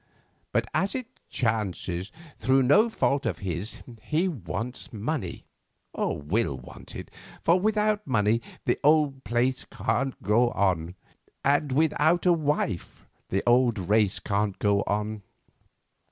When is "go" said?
10.23-10.49, 14.57-14.81